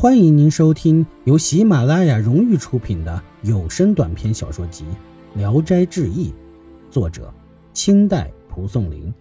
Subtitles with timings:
[0.00, 4.86] 欢迎您收听由喜马拉雅荣誉出品的有声短篇小说集
[5.38, 6.30] 《聊斋志异》，
[6.90, 7.30] 作者
[7.74, 9.12] 清代蒲松龄，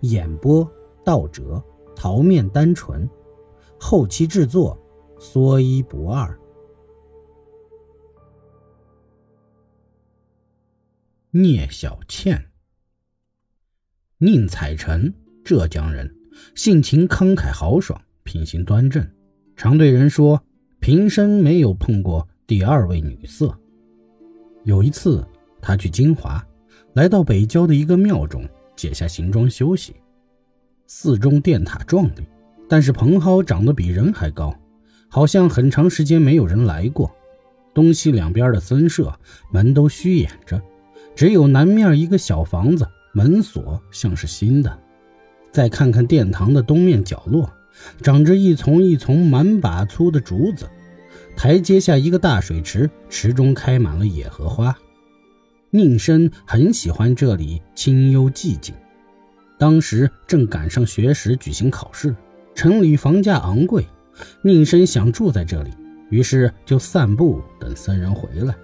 [0.00, 0.70] 演播
[1.02, 1.64] 道哲、
[1.96, 3.08] 桃面单纯，
[3.80, 4.78] 后期制作
[5.18, 6.38] 说一不二。
[11.30, 12.50] 聂小倩，
[14.18, 16.14] 宁采臣，浙江人，
[16.54, 19.10] 性情慷慨豪爽，品行端正。
[19.58, 20.40] 常对人说
[20.78, 23.52] ：“平生没有碰过第二位女色。”
[24.62, 25.26] 有一次，
[25.60, 26.40] 他去金华，
[26.92, 29.96] 来到北郊的一个庙中，解下行装休息。
[30.86, 32.22] 寺中殿塔壮丽，
[32.68, 34.54] 但是蓬蒿长得比人还高，
[35.08, 37.10] 好像很长时间没有人来过。
[37.74, 39.12] 东西两边的僧舍
[39.50, 40.62] 门都虚掩着，
[41.16, 44.78] 只有南面一个小房子，门锁像是新的。
[45.50, 47.52] 再看看殿堂的东面角落。
[48.02, 50.68] 长着一丛一丛满把粗的竹子，
[51.36, 54.76] 台阶下一个大水池，池中开满了野荷花。
[55.70, 58.74] 宁生很喜欢这里清幽寂静。
[59.58, 62.14] 当时正赶上学时举行考试，
[62.54, 63.86] 城里房价昂贵，
[64.42, 65.70] 宁生想住在这里，
[66.10, 68.54] 于是就散步等僧人回来。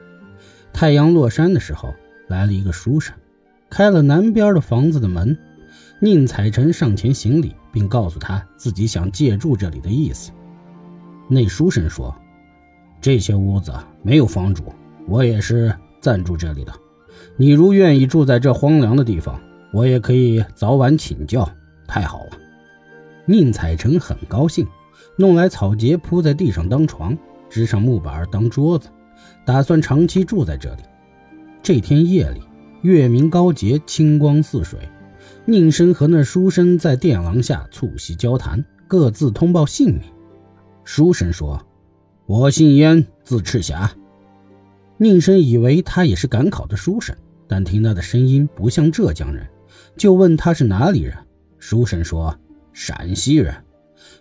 [0.72, 1.92] 太阳落山的时候，
[2.28, 3.14] 来了一个书生，
[3.68, 5.36] 开了南边的房子的门。
[6.04, 7.54] 宁采臣上前行礼。
[7.74, 10.30] 并告诉他自己想借住这里的意思。
[11.28, 12.14] 那书生说
[13.02, 14.72] ：“这些屋子没有房主，
[15.08, 16.72] 我也是暂住这里的。
[17.36, 19.40] 你如愿意住在这荒凉的地方，
[19.72, 21.50] 我也可以早晚请教。”
[21.88, 22.38] 太好了，
[23.26, 24.64] 宁采臣很高兴，
[25.16, 27.18] 弄来草秸铺在地上当床，
[27.50, 28.88] 支上木板当桌子，
[29.44, 30.82] 打算长期住在这里。
[31.60, 32.40] 这天夜里，
[32.82, 34.78] 月明高洁，清光似水。
[35.46, 40.00] 宁生和那书生在殿廊下促膝交谈，各自通报姓名。
[40.84, 41.62] 书生说
[42.24, 43.94] ：“我姓燕，字赤霞。”
[44.96, 47.14] 宁生以为他也是赶考的书生，
[47.46, 49.46] 但听他的声音不像浙江人，
[49.98, 51.14] 就问他是哪里人。
[51.58, 52.34] 书生说
[52.72, 53.54] ：“陕西人。”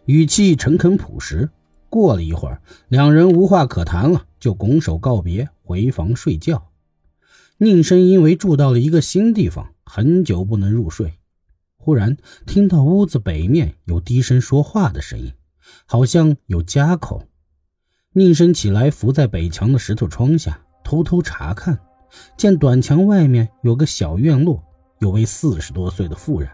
[0.06, 1.50] 语气诚恳朴实。
[1.90, 6.68] 过了一会儿，两人无话可谈了，就拱手告别，回房睡觉。
[7.60, 9.70] 宁生因为住到了一个新地方。
[9.86, 11.14] 很久不能入睡，
[11.84, 15.34] 忽然听到屋子北面有低声说话的声音，
[15.86, 17.28] 好像有家口。
[18.14, 21.78] 宁生起来，伏在北墙的石头窗下，偷偷查看，
[22.38, 24.64] 见短墙外面有个小院落，
[25.00, 26.50] 有位四十多岁的妇人，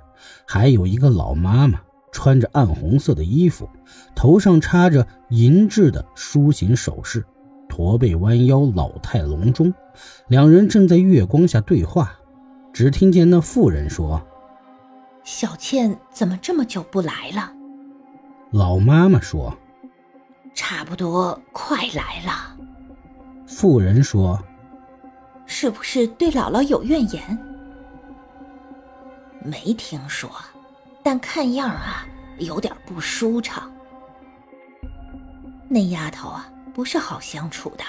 [0.48, 1.80] 还有一个老妈妈，
[2.12, 3.70] 穿着暗红色的衣服，
[4.16, 7.24] 头上插着银质的梳形首饰，
[7.70, 9.72] 驼背弯腰，老态龙钟。
[10.28, 12.16] 两人正在月光下对话。
[12.72, 14.22] 只听见那妇人说
[15.32, 17.54] ：“小倩怎么这么久不来了？”
[18.50, 19.56] 老妈妈说
[20.56, 22.58] ：“差不多快来了。”
[23.46, 24.44] 妇人说
[25.46, 27.38] ：“是不是对姥姥有怨言？”
[29.46, 30.32] 没听说，
[31.04, 32.08] 但看样啊，
[32.40, 33.72] 有点不舒畅。
[35.68, 37.84] 那丫头啊，不是好相处的。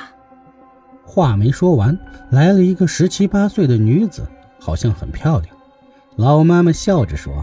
[1.06, 1.98] 话没说完，
[2.30, 4.28] 来了一个十七八岁的女子。
[4.62, 5.56] 好像很漂亮，
[6.20, 7.42] 老妈妈笑着说：“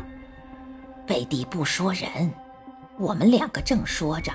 [1.07, 2.31] 贝蒂不说人，
[2.99, 4.31] 我们两个正说着，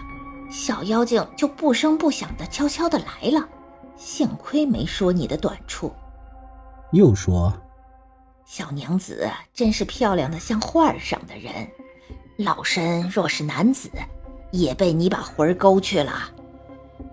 [0.50, 3.48] 小妖精就不声不响的悄悄的来了。
[3.94, 5.92] 幸亏没说你的短处。”
[6.90, 7.54] 又说
[8.44, 11.52] ：“小娘子真是漂亮的像画上的人，
[12.36, 13.88] 老身若是男子，
[14.50, 16.14] 也被你把魂勾去了。”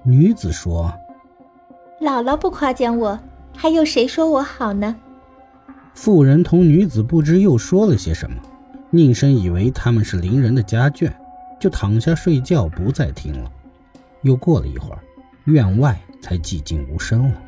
[0.02, 0.92] 女子说
[2.02, 3.20] ：“姥姥不夸奖我，
[3.56, 4.96] 还有谁说我好呢？”
[5.94, 8.38] 妇人同女子不知又说了些什么，
[8.90, 11.12] 宁生以为他们是邻人的家眷，
[11.60, 13.52] 就躺下睡觉，不再听了。
[14.22, 15.00] 又过了一会儿，
[15.46, 17.42] 院外才寂静无声了。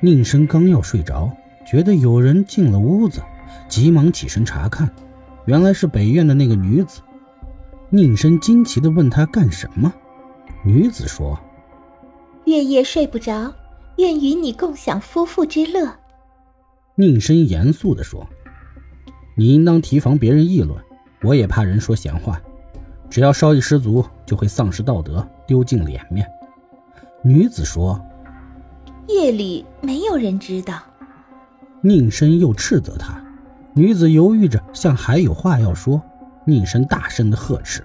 [0.00, 1.30] 宁生刚要睡着，
[1.64, 3.22] 觉得有人进了屋子，
[3.68, 4.90] 急忙起身查看，
[5.46, 7.00] 原来是北院的那个女子。
[7.88, 9.92] 宁生惊奇地问她干什么，
[10.64, 11.38] 女子说
[12.46, 13.54] ：“月夜睡不着，
[13.98, 15.94] 愿与你共享夫妇之乐。”
[16.94, 18.28] 宁深严肃地说
[19.34, 20.78] ：“你应当提防别人议论，
[21.22, 22.40] 我也怕人说闲话。
[23.08, 26.26] 只要稍一失足，就会丧失道德，丢尽脸面。”
[27.24, 27.98] 女子说
[29.08, 30.82] ：“夜里没有人知道。”
[31.80, 33.18] 宁深又斥责她。
[33.74, 36.00] 女子犹豫着，像还有话要说。
[36.44, 37.82] 宁深大声的呵斥：“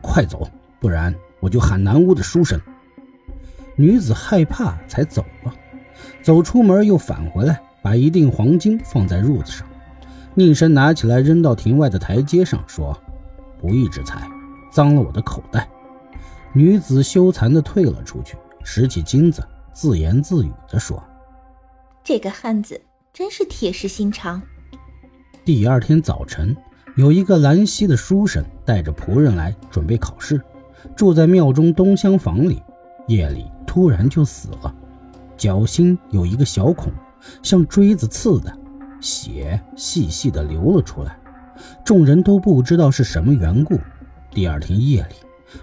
[0.00, 0.48] 快走，
[0.80, 2.58] 不然我就喊南屋的书生。”
[3.76, 5.52] 女子害怕，才走了。
[6.22, 7.60] 走出门又返回来。
[7.82, 9.66] 把一锭黄金放在褥子上，
[10.34, 12.96] 宁生拿起来扔到庭外的台阶上，说
[13.60, 14.28] ：“不义之财，
[14.70, 15.68] 脏了我的口袋。”
[16.54, 21.02] 女子羞惭地退了出去，拾起金子，自言自语地说
[22.02, 22.80] ：“这个汉子
[23.12, 24.40] 真是铁石心肠。”
[25.44, 26.56] 第二天早晨，
[26.96, 30.40] 有一个兰溪的书生带着仆人来准备考试，
[30.96, 32.62] 住在庙中东厢房里。
[33.06, 34.74] 夜里突然就死了，
[35.36, 36.92] 脚心有一个小孔，
[37.42, 38.56] 像锥子刺的，
[39.00, 41.16] 血细细的流了出来。
[41.84, 43.78] 众人都不知道是什么缘故。
[44.30, 45.14] 第二天夜里，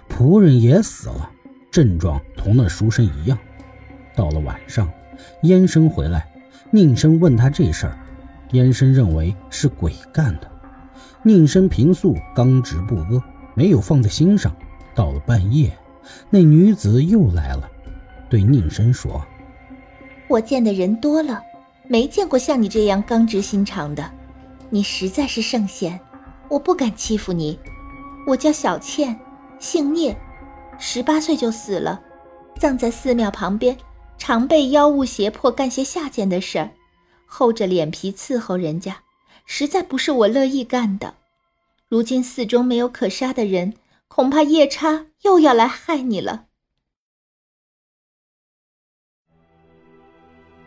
[0.08, 1.30] 仆人也死了，
[1.70, 3.38] 症状同那书生一样。
[4.14, 4.90] 到了晚上，
[5.42, 6.28] 燕生回来，
[6.70, 7.98] 宁生问他这事儿，
[8.52, 10.50] 燕生认为是鬼干的。
[11.22, 13.22] 宁生平素刚直不阿，
[13.54, 14.54] 没有放在心上。
[14.94, 15.70] 到了半夜。
[16.30, 17.68] 那女子又来了，
[18.30, 19.26] 对宁生说
[20.28, 21.42] ：“我见的人多了，
[21.88, 24.10] 没见过像你这样刚直心肠的。
[24.70, 26.00] 你实在是圣贤，
[26.48, 27.58] 我不敢欺负你。
[28.26, 29.18] 我叫小倩，
[29.58, 30.16] 姓聂，
[30.78, 32.00] 十八岁就死了，
[32.58, 33.76] 葬在寺庙旁边，
[34.18, 36.70] 常被妖物胁迫干些下贱的事儿，
[37.26, 39.02] 厚着脸皮伺候人家，
[39.44, 41.14] 实在不是我乐意干的。
[41.88, 43.74] 如今寺中没有可杀的人。”
[44.08, 46.46] 恐怕夜叉又要来害你了。